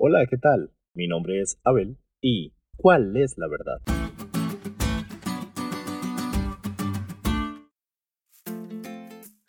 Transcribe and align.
Hola, 0.00 0.24
¿qué 0.30 0.36
tal? 0.36 0.70
Mi 0.94 1.08
nombre 1.08 1.40
es 1.40 1.58
Abel 1.64 1.98
y 2.20 2.54
¿cuál 2.76 3.16
es 3.16 3.36
la 3.36 3.48
verdad? 3.48 3.78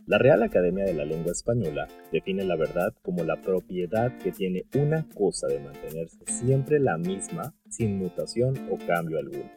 La 0.07 0.17
Real 0.17 0.41
Academia 0.41 0.85
de 0.85 0.95
la 0.95 1.05
Lengua 1.05 1.33
Española 1.33 1.87
define 2.11 2.45
la 2.45 2.55
verdad 2.55 2.95
como 3.03 3.23
la 3.23 3.39
propiedad 3.39 4.17
que 4.17 4.31
tiene 4.31 4.63
una 4.73 5.07
cosa 5.13 5.45
de 5.45 5.59
mantenerse 5.59 6.17
siempre 6.25 6.79
la 6.79 6.97
misma 6.97 7.53
sin 7.69 7.99
mutación 7.99 8.55
o 8.71 8.79
cambio 8.87 9.19
alguno. 9.19 9.51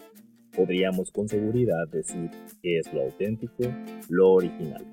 Podríamos 0.55 1.11
con 1.11 1.27
seguridad 1.27 1.89
decir 1.91 2.29
que 2.61 2.81
es 2.81 2.93
lo 2.93 3.01
auténtico, 3.01 3.65
lo 4.11 4.33
original. 4.33 4.85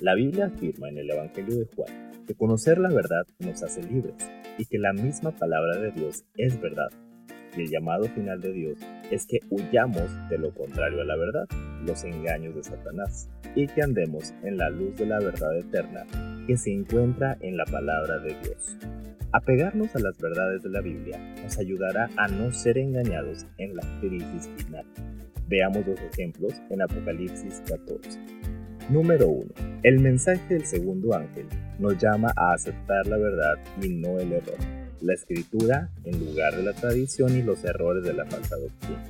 La 0.00 0.14
Biblia 0.14 0.46
afirma 0.46 0.90
en 0.90 0.98
el 0.98 1.10
Evangelio 1.10 1.56
de 1.56 1.66
Juan 1.74 2.24
que 2.24 2.36
conocer 2.36 2.78
la 2.78 2.90
verdad 2.90 3.26
nos 3.40 3.64
hace 3.64 3.82
libres 3.82 4.14
y 4.58 4.66
que 4.66 4.78
la 4.78 4.92
misma 4.92 5.30
palabra 5.32 5.78
de 5.78 5.92
Dios 5.92 6.24
es 6.36 6.60
verdad. 6.60 6.88
Y 7.56 7.62
el 7.62 7.70
llamado 7.70 8.04
final 8.08 8.40
de 8.40 8.52
Dios 8.52 8.78
es 9.10 9.26
que 9.26 9.40
huyamos 9.50 10.10
de 10.28 10.38
lo 10.38 10.52
contrario 10.52 11.00
a 11.02 11.04
la 11.04 11.16
verdad, 11.16 11.46
los 11.84 12.02
engaños 12.04 12.54
de 12.54 12.64
Satanás 12.64 13.28
y 13.54 13.66
que 13.66 13.82
andemos 13.82 14.34
en 14.42 14.56
la 14.56 14.70
luz 14.70 14.96
de 14.96 15.06
la 15.06 15.20
verdad 15.20 15.56
eterna 15.56 16.04
que 16.46 16.56
se 16.56 16.72
encuentra 16.72 17.36
en 17.40 17.56
la 17.56 17.64
palabra 17.64 18.18
de 18.18 18.34
Dios. 18.42 18.76
Apegarnos 19.32 19.94
a 19.96 19.98
las 19.98 20.16
verdades 20.18 20.62
de 20.62 20.70
la 20.70 20.80
Biblia 20.80 21.18
nos 21.42 21.58
ayudará 21.58 22.08
a 22.16 22.28
no 22.28 22.52
ser 22.52 22.78
engañados 22.78 23.46
en 23.58 23.74
la 23.74 23.82
crisis 24.00 24.48
final. 24.56 24.84
Veamos 25.48 25.84
dos 25.86 26.00
ejemplos 26.00 26.54
en 26.70 26.82
Apocalipsis 26.82 27.62
14. 27.66 28.20
Número 28.90 29.28
1. 29.28 29.73
El 29.84 30.00
mensaje 30.00 30.54
del 30.54 30.64
segundo 30.64 31.14
ángel 31.14 31.44
nos 31.78 31.98
llama 31.98 32.32
a 32.36 32.54
aceptar 32.54 33.06
la 33.06 33.18
verdad 33.18 33.56
y 33.82 33.88
no 33.88 34.18
el 34.18 34.32
error, 34.32 34.56
la 35.02 35.12
escritura 35.12 35.90
en 36.04 36.24
lugar 36.24 36.56
de 36.56 36.62
la 36.62 36.72
tradición 36.72 37.36
y 37.36 37.42
los 37.42 37.62
errores 37.64 38.02
de 38.02 38.14
la 38.14 38.24
falsa 38.24 38.56
doctrina. 38.56 39.04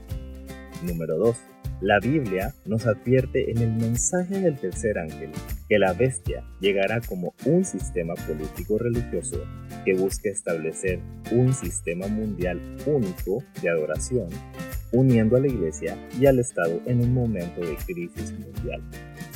Número 0.82 1.16
2. 1.16 1.36
La 1.80 2.00
Biblia 2.00 2.52
nos 2.66 2.88
advierte 2.88 3.52
en 3.52 3.58
el 3.58 3.70
mensaje 3.70 4.40
del 4.40 4.58
tercer 4.58 4.98
ángel 4.98 5.30
que 5.68 5.78
la 5.78 5.92
bestia 5.92 6.42
llegará 6.60 7.00
como 7.00 7.34
un 7.46 7.64
sistema 7.64 8.14
político 8.14 8.76
religioso 8.76 9.44
que 9.84 9.94
busca 9.94 10.28
establecer 10.28 10.98
un 11.30 11.54
sistema 11.54 12.08
mundial 12.08 12.60
único 12.84 13.44
de 13.62 13.68
adoración, 13.68 14.28
uniendo 14.90 15.36
a 15.36 15.40
la 15.40 15.46
iglesia 15.46 15.96
y 16.18 16.26
al 16.26 16.40
Estado 16.40 16.80
en 16.86 17.00
un 17.00 17.14
momento 17.14 17.60
de 17.60 17.76
crisis 17.86 18.32
mundial, 18.32 18.82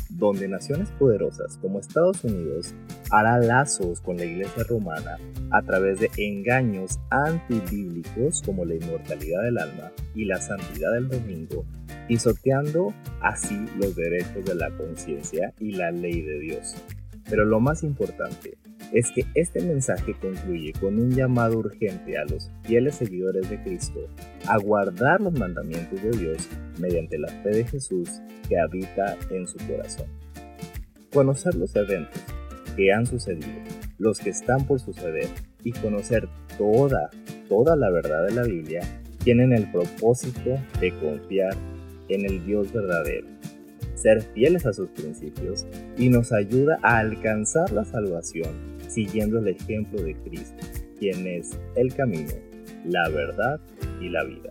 donde 0.08 0.48
naciones 0.48 0.88
poderosas 0.98 1.58
como 1.58 1.80
Estados 1.80 2.24
Unidos 2.24 2.74
hará 3.10 3.38
lazos 3.38 4.00
con 4.00 4.16
la 4.16 4.24
iglesia 4.24 4.64
romana 4.64 5.18
a 5.50 5.62
través 5.62 6.00
de 6.00 6.10
engaños 6.16 6.98
antibíblicos 7.10 8.42
como 8.42 8.64
la 8.64 8.74
inmortalidad 8.74 9.42
del 9.42 9.58
alma 9.58 9.92
y 10.14 10.24
la 10.24 10.40
santidad 10.40 10.92
del 10.92 11.08
domingo 11.08 11.64
pisoteando 12.06 12.94
así 13.20 13.58
los 13.76 13.94
derechos 13.94 14.44
de 14.44 14.54
la 14.54 14.70
conciencia 14.70 15.52
y 15.60 15.72
la 15.72 15.90
ley 15.90 16.22
de 16.22 16.40
Dios. 16.40 16.74
Pero 17.28 17.44
lo 17.44 17.60
más 17.60 17.82
importante 17.82 18.56
es 18.92 19.10
que 19.10 19.26
este 19.34 19.60
mensaje 19.60 20.14
concluye 20.18 20.72
con 20.80 20.98
un 20.98 21.10
llamado 21.10 21.58
urgente 21.58 22.16
a 22.16 22.24
los 22.24 22.50
fieles 22.64 22.94
seguidores 22.94 23.48
de 23.50 23.62
Cristo 23.62 24.08
a 24.46 24.56
guardar 24.56 25.20
los 25.20 25.38
mandamientos 25.38 26.02
de 26.02 26.10
Dios 26.10 26.48
mediante 26.78 27.18
la 27.18 27.28
fe 27.42 27.50
de 27.50 27.64
Jesús 27.64 28.08
que 28.48 28.58
habita 28.58 29.16
en 29.30 29.46
su 29.46 29.58
corazón. 29.66 30.06
Conocer 31.12 31.54
los 31.54 31.74
eventos 31.76 32.22
que 32.76 32.92
han 32.92 33.06
sucedido, 33.06 33.60
los 33.98 34.18
que 34.20 34.30
están 34.30 34.66
por 34.66 34.80
suceder 34.80 35.28
y 35.64 35.72
conocer 35.72 36.28
toda, 36.56 37.10
toda 37.48 37.76
la 37.76 37.90
verdad 37.90 38.26
de 38.26 38.34
la 38.34 38.42
Biblia 38.42 38.82
tienen 39.24 39.52
el 39.52 39.70
propósito 39.70 40.58
de 40.80 40.94
confiar 41.00 41.54
en 42.08 42.24
el 42.24 42.44
Dios 42.46 42.72
verdadero, 42.72 43.26
ser 43.94 44.22
fieles 44.22 44.64
a 44.66 44.72
sus 44.72 44.88
principios 44.90 45.66
y 45.96 46.08
nos 46.08 46.32
ayuda 46.32 46.78
a 46.82 46.98
alcanzar 46.98 47.70
la 47.72 47.84
salvación 47.84 48.78
siguiendo 48.88 49.38
el 49.38 49.48
ejemplo 49.48 50.02
de 50.02 50.14
Cristo, 50.16 50.66
quien 50.98 51.26
es 51.26 51.58
el 51.76 51.94
camino, 51.94 52.32
la 52.84 53.08
verdad 53.08 53.60
y 54.00 54.08
la 54.08 54.24
vida. 54.24 54.50